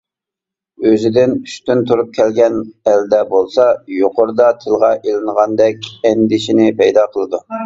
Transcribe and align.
ئۆزىدىن 0.91 1.35
ئۈستۈن 1.49 1.83
تۇرۇپ 1.91 2.09
كەلگەن 2.15 2.57
ئەلدە 2.93 3.19
بولسا 3.35 3.67
يۇقىرىدا 3.97 4.49
تىلغا 4.65 4.91
ئېلىنغاندەك 4.97 5.91
ئەندىشىنى 6.11 6.69
پەيدا 6.83 7.07
قىلىدۇ. 7.15 7.43